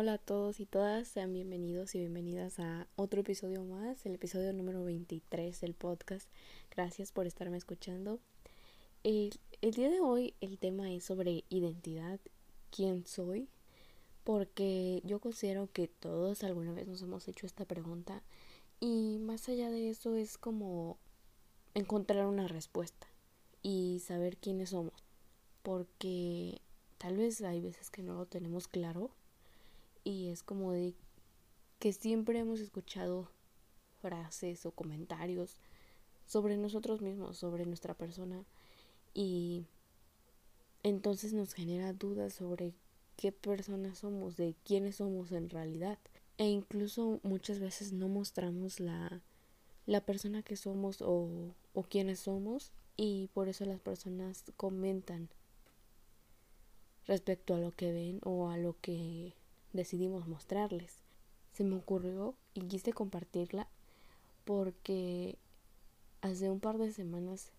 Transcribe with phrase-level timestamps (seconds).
[0.00, 4.52] Hola a todos y todas, sean bienvenidos y bienvenidas a otro episodio más, el episodio
[4.52, 6.28] número 23 del podcast.
[6.70, 8.20] Gracias por estarme escuchando.
[9.02, 12.20] El, el día de hoy el tema es sobre identidad,
[12.70, 13.48] quién soy,
[14.22, 18.22] porque yo considero que todos alguna vez nos hemos hecho esta pregunta
[18.78, 20.96] y más allá de eso es como
[21.74, 23.08] encontrar una respuesta
[23.62, 25.02] y saber quiénes somos,
[25.64, 26.60] porque
[26.98, 29.10] tal vez hay veces que no lo tenemos claro
[30.08, 30.94] y es como de
[31.78, 33.28] que siempre hemos escuchado
[34.00, 35.58] frases o comentarios
[36.26, 38.42] sobre nosotros mismos, sobre nuestra persona
[39.12, 39.66] y
[40.82, 42.72] entonces nos genera dudas sobre
[43.16, 45.98] qué personas somos, de quiénes somos en realidad.
[46.38, 49.20] E incluso muchas veces no mostramos la,
[49.84, 55.28] la persona que somos o, o quiénes somos y por eso las personas comentan
[57.06, 59.34] respecto a lo que ven o a lo que
[59.72, 61.02] decidimos mostrarles.
[61.52, 63.68] Se me ocurrió y quise compartirla
[64.44, 65.38] porque
[66.20, 67.50] hace un par de semanas,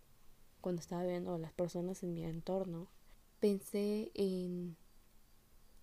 [0.61, 2.87] cuando estaba viendo a las personas en mi entorno,
[3.39, 4.75] pensé en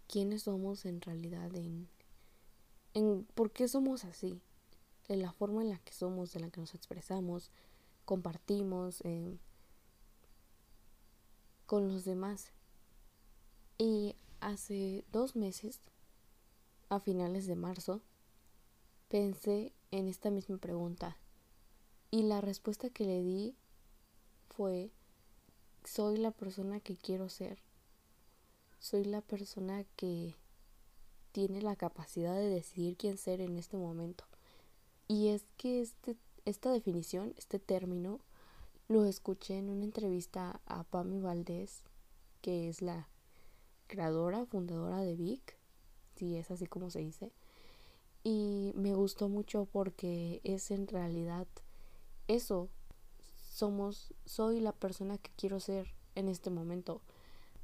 [0.09, 1.89] quiénes somos en realidad, en,
[2.95, 4.41] en por qué somos así,
[5.09, 7.51] en la forma en la que somos, en la que nos expresamos,
[8.05, 9.37] compartimos eh,
[11.67, 12.53] con los demás.
[13.79, 15.81] Y hace dos meses
[16.89, 18.01] a finales de marzo,
[19.09, 21.17] pensé en esta misma pregunta
[22.11, 23.57] y la respuesta que le di
[24.49, 24.91] fue,
[25.85, 27.59] soy la persona que quiero ser,
[28.79, 30.35] soy la persona que
[31.33, 34.25] tiene la capacidad de decidir quién ser en este momento.
[35.09, 38.21] Y es que este, esta definición, este término,
[38.89, 41.83] lo escuché en una entrevista a Pami Valdés,
[42.41, 43.09] que es la
[43.89, 45.57] creadora, fundadora de Vic,
[46.17, 47.33] si es así como se dice.
[48.25, 51.47] Y me gustó mucho porque es en realidad
[52.29, 52.69] eso.
[53.53, 57.01] Somos, soy la persona que quiero ser en este momento.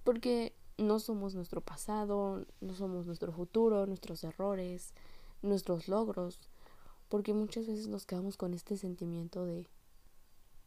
[0.04, 4.92] Porque no somos nuestro pasado, no somos nuestro futuro, nuestros errores,
[5.42, 6.38] nuestros logros.
[7.08, 9.66] Porque muchas veces nos quedamos con este sentimiento de,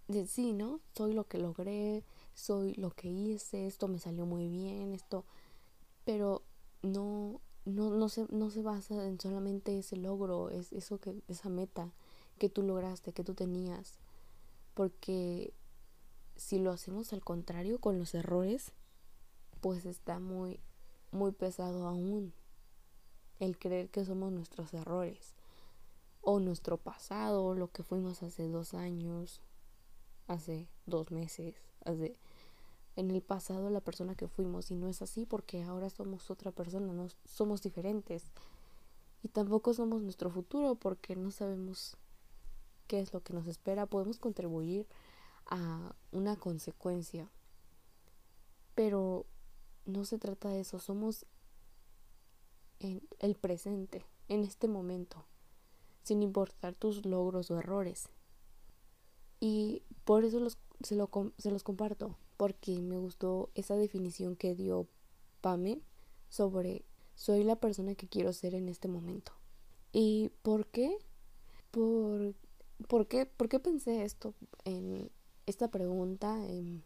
[0.07, 0.79] de sí, ¿no?
[0.96, 2.03] Soy lo que logré,
[2.34, 5.25] soy lo que hice, esto me salió muy bien, esto.
[6.03, 6.44] Pero
[6.84, 11.50] no, no, no, se, no se basa en solamente ese logro, es eso que, esa
[11.50, 11.92] meta
[12.38, 13.98] que tú lograste, que tú tenías.
[14.74, 15.53] Porque
[16.36, 18.72] si lo hacemos al contrario con los errores,
[19.62, 20.59] pues está muy,
[21.12, 22.34] muy pesado aún
[23.40, 25.34] el creer que somos nuestros errores
[26.22, 29.42] o nuestro pasado, lo que fuimos hace dos años,
[30.28, 32.18] hace dos meses, hace
[32.95, 36.51] en el pasado la persona que fuimos y no es así porque ahora somos otra
[36.51, 38.23] persona, no somos diferentes.
[39.22, 41.97] Y tampoco somos nuestro futuro porque no sabemos
[42.88, 44.88] qué es lo que nos espera, podemos contribuir
[45.47, 47.29] a una consecuencia.
[48.75, 49.25] Pero
[49.85, 51.25] no se trata de eso, somos
[52.79, 55.25] en el presente, en este momento,
[56.03, 58.09] sin importar tus logros o errores.
[59.39, 64.56] Y por eso los, se, lo, se los comparto porque me gustó esa definición que
[64.56, 64.88] dio
[65.41, 65.81] Pame
[66.29, 66.84] sobre
[67.16, 69.31] soy la persona que quiero ser en este momento.
[69.94, 70.97] ¿Y por qué?
[71.72, 72.35] Por,
[72.88, 74.34] ¿por qué, por qué pensé esto
[74.66, 75.09] en
[75.46, 76.46] esta pregunta?
[76.47, 76.84] En,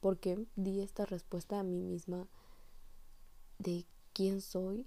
[0.00, 2.28] ¿Por qué di esta respuesta a mí misma
[3.58, 4.86] de quién soy?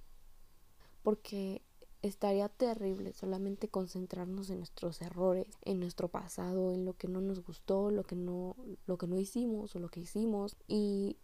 [1.03, 1.61] Porque
[2.01, 7.43] estaría terrible solamente concentrarnos en nuestros errores, en nuestro pasado, en lo que no nos
[7.43, 8.55] gustó, lo que no,
[8.87, 10.55] lo que no hicimos o lo que hicimos.
[10.67, 11.17] Y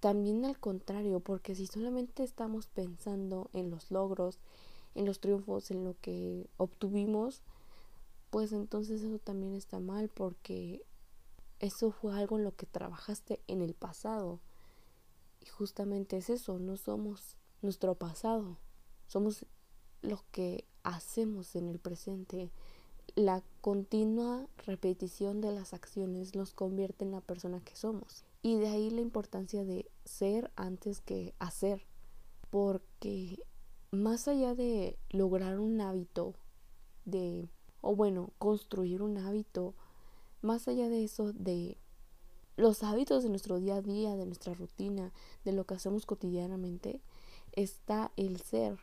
[0.00, 4.38] también al contrario, porque si solamente estamos pensando en los logros,
[4.94, 7.42] en los triunfos, en lo que obtuvimos,
[8.30, 10.82] pues entonces eso también está mal porque
[11.60, 14.40] eso fue algo en lo que trabajaste en el pasado.
[15.40, 18.56] Y justamente es eso, no somos nuestro pasado,
[19.06, 19.44] somos
[20.02, 22.50] lo que hacemos en el presente,
[23.14, 28.24] la continua repetición de las acciones nos convierte en la persona que somos.
[28.42, 31.86] Y de ahí la importancia de ser antes que hacer.
[32.50, 33.38] Porque
[33.90, 36.34] más allá de lograr un hábito,
[37.04, 37.48] de,
[37.80, 39.74] o bueno, construir un hábito,
[40.40, 41.76] más allá de eso, de
[42.56, 45.12] los hábitos de nuestro día a día, de nuestra rutina,
[45.44, 47.00] de lo que hacemos cotidianamente,
[47.52, 48.78] está el ser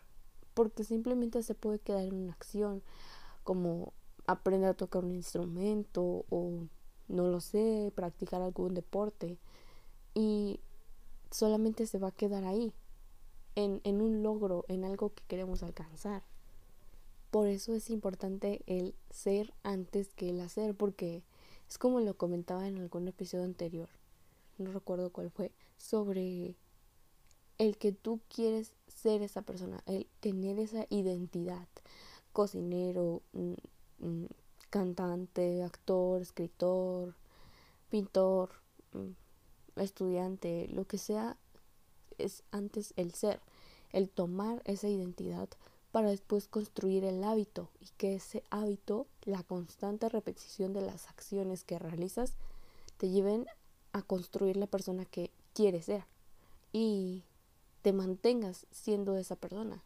[0.60, 2.84] porque simplemente se puede quedar en una acción
[3.46, 3.94] como
[4.28, 6.68] aprender a tocar un instrumento o
[7.08, 9.38] no lo sé, practicar algún deporte
[10.14, 10.60] y
[11.32, 12.74] solamente se va a quedar ahí
[13.56, 16.24] en, en un logro, en algo que queremos alcanzar.
[17.32, 21.24] Por eso es importante el ser antes que el hacer, porque
[21.70, 23.88] es como lo comentaba en algún episodio anterior,
[24.58, 26.58] no recuerdo cuál fue, sobre
[27.60, 31.68] el que tú quieres ser esa persona, el tener esa identidad,
[32.34, 33.54] cocinero, mm,
[34.00, 34.26] mm,
[34.70, 37.16] cantante, actor, escritor,
[37.90, 38.50] pintor,
[38.94, 41.38] mm, estudiante, lo que sea,
[42.18, 43.40] es antes el ser,
[43.92, 45.50] el tomar esa identidad
[45.92, 51.64] para después construir el hábito y que ese hábito, la constante repetición de las acciones
[51.64, 52.34] que realizas,
[52.98, 53.48] te lleven
[53.92, 56.06] a construir la persona que quieres ser.
[56.72, 57.24] Y
[57.81, 59.84] te mantengas siendo esa persona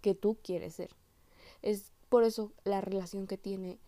[0.00, 0.90] que tú quieres ser.
[1.62, 3.78] Es por eso la relación que tiene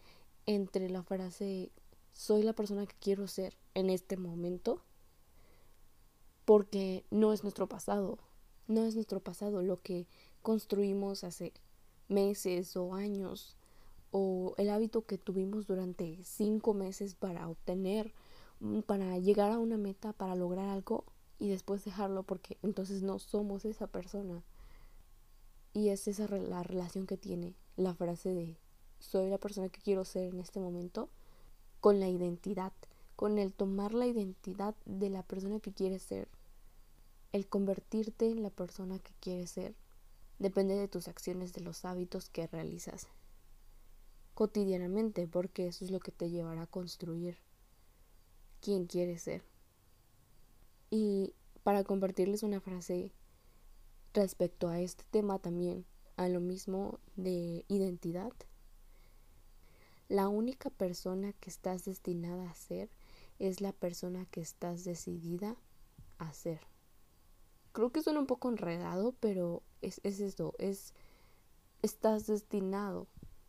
[0.47, 1.71] entre la frase
[2.13, 4.83] soy la persona que quiero ser en este momento
[6.45, 8.19] porque no es nuestro pasado,
[8.67, 10.07] no es nuestro pasado lo que
[10.43, 11.53] construimos hace
[12.09, 13.57] meses o años
[14.11, 18.13] o el hábito que tuvimos durante cinco meses para obtener,
[18.61, 21.05] mm, para llegar a una meta, para lograr algo
[21.43, 24.45] y después dejarlo porque entonces no somos esa persona.
[25.75, 28.57] Y es esa la relación que tiene la frase de
[29.01, 31.09] soy la persona que quiero ser en este momento
[31.81, 32.73] con la identidad,
[33.17, 36.29] con el tomar la identidad de la persona que quieres ser,
[37.33, 39.75] el convertirte en la persona que quieres ser
[40.39, 43.09] depende de tus acciones, de los hábitos que realizas
[44.35, 47.37] cotidianamente, porque eso es lo que te llevará a construir
[48.61, 49.52] quién quieres ser.
[50.93, 53.13] Y para compartirles una frase
[54.13, 55.87] respecto a este tema también,
[56.19, 58.31] a lo mismo de identidad,
[60.11, 62.91] la única persona que estás destinada a ser
[63.39, 65.57] es la persona que estás decidida
[66.19, 66.61] a ser.
[67.73, 70.93] Creo que suena un poco enredado, pero es, es esto, es
[71.81, 73.07] estás destinado,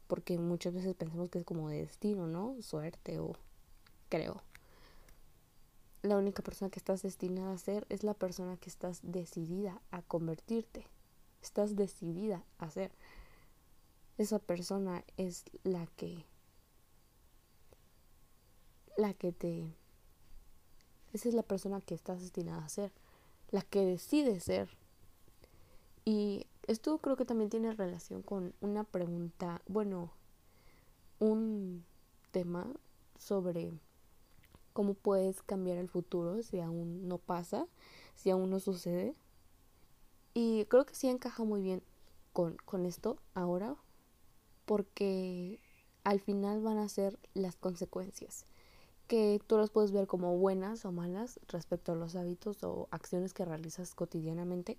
[0.08, 2.56] porque muchas veces pensamos que es como de destino, ¿no?
[2.62, 3.34] Suerte o
[4.08, 4.42] creo.
[6.04, 10.02] La única persona que estás destinada a ser es la persona que estás decidida a
[10.02, 10.86] convertirte.
[11.42, 12.92] Estás decidida a ser.
[14.18, 16.26] Esa persona es la que
[18.96, 19.74] la que te
[21.14, 22.92] esa es la persona que estás destinada a ser
[23.54, 24.68] la que decide ser.
[26.04, 30.12] Y esto creo que también tiene relación con una pregunta, bueno,
[31.20, 31.86] un
[32.32, 32.68] tema
[33.18, 33.72] sobre
[34.74, 37.68] cómo puedes cambiar el futuro si aún no pasa,
[38.16, 39.16] si aún no sucede.
[40.34, 41.84] Y creo que sí encaja muy bien
[42.34, 43.76] con, con esto ahora,
[44.66, 45.60] porque
[46.04, 48.46] al final van a ser las consecuencias
[49.08, 53.34] que tú las puedes ver como buenas o malas respecto a los hábitos o acciones
[53.34, 54.78] que realizas cotidianamente.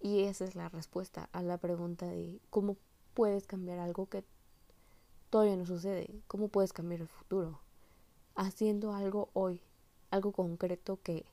[0.00, 2.76] Y esa es la respuesta a la pregunta de cómo
[3.14, 4.24] puedes cambiar algo que
[5.30, 7.58] todavía no sucede, cómo puedes cambiar el futuro,
[8.36, 9.60] haciendo algo hoy,
[10.10, 11.26] algo concreto que,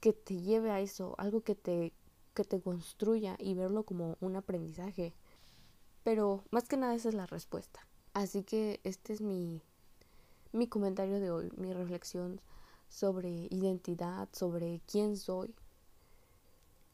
[0.00, 1.92] que te lleve a eso, algo que te,
[2.34, 5.14] que te construya y verlo como un aprendizaje.
[6.04, 7.80] Pero más que nada esa es la respuesta.
[8.14, 9.60] Así que este es mi,
[10.52, 12.40] mi comentario de hoy, mi reflexión
[12.88, 15.54] sobre identidad, sobre quién soy.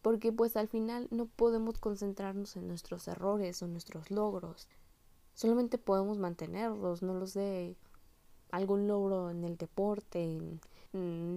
[0.03, 4.69] Porque pues al final no podemos concentrarnos en nuestros errores o nuestros logros.
[5.35, 7.77] Solamente podemos mantenerlos, no los sé,
[8.57, 10.61] algún logro en el deporte, en,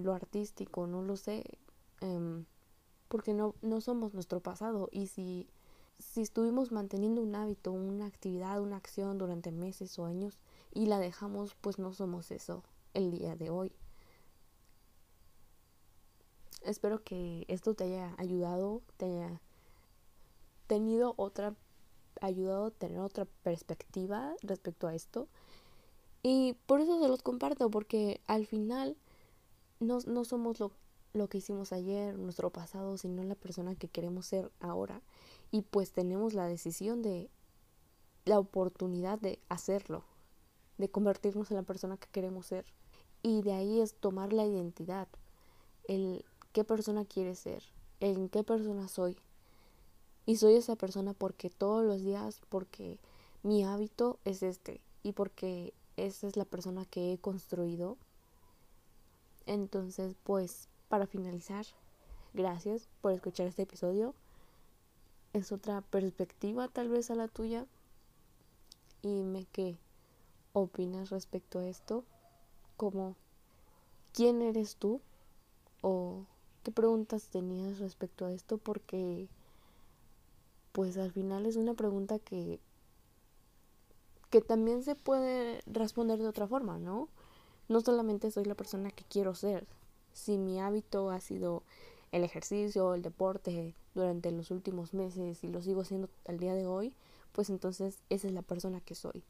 [0.03, 1.43] lo artístico, no lo sé.
[2.01, 2.45] Em,
[3.07, 4.89] porque no, no somos nuestro pasado.
[4.91, 5.47] Y si,
[5.97, 10.37] si estuvimos manteniendo un hábito, una actividad, una acción durante meses o años,
[10.73, 13.71] y la dejamos, pues no somos eso el día de hoy.
[16.63, 19.41] Espero que esto te haya ayudado, te haya
[20.67, 21.55] tenido otra,
[22.21, 25.27] ayudado a tener otra perspectiva respecto a esto.
[26.29, 28.97] Y por eso se los comparto, porque al final
[29.79, 30.73] no, no somos lo,
[31.13, 35.01] lo que hicimos ayer, nuestro pasado, sino la persona que queremos ser ahora.
[35.51, 37.29] Y pues tenemos la decisión de,
[38.25, 40.03] la oportunidad de hacerlo
[40.77, 42.65] de convertirnos en la persona que queremos ser.
[43.23, 45.07] Y de ahí es tomar la identidad,
[45.87, 47.63] el qué persona quieres ser,
[48.01, 49.15] en qué persona soy.
[50.25, 52.99] Y soy esa persona porque todos los días, porque
[53.43, 57.97] mi hábito es este y porque esa es la persona que he construido.
[59.45, 61.65] Entonces, pues, para finalizar,
[62.33, 64.13] gracias por escuchar este episodio.
[65.33, 67.65] Es otra perspectiva tal vez a la tuya.
[69.01, 69.77] Y me que
[70.53, 72.03] opinas respecto a esto?
[72.77, 73.15] Como,
[74.13, 75.01] ¿quién eres tú?
[75.81, 76.25] ¿O
[76.63, 78.57] qué preguntas tenías respecto a esto?
[78.57, 79.27] Porque
[80.71, 82.59] pues al final es una pregunta que
[84.29, 87.09] que también se puede responder de otra forma, ¿no?
[87.69, 89.67] No solamente soy la persona que quiero ser.
[90.13, 91.63] Si mi hábito ha sido
[92.11, 96.65] el ejercicio, el deporte durante los últimos meses y lo sigo haciendo al día de
[96.65, 96.93] hoy,
[97.31, 99.23] pues entonces esa es la persona que soy.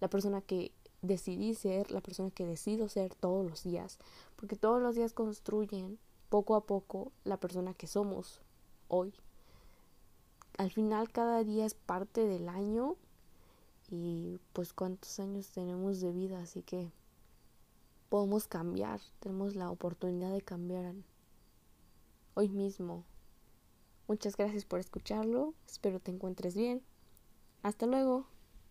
[0.00, 3.98] La persona que decidí ser, la persona que decido ser todos los días.
[4.36, 8.40] Porque todos los días construyen poco a poco la persona que somos
[8.88, 9.12] hoy.
[10.56, 12.96] Al final cada día es parte del año
[13.90, 16.92] y pues cuántos años tenemos de vida, así que
[18.08, 20.94] podemos cambiar, tenemos la oportunidad de cambiar
[22.34, 23.04] hoy mismo.
[24.06, 26.82] Muchas gracias por escucharlo, espero te encuentres bien.
[27.62, 28.37] Hasta luego.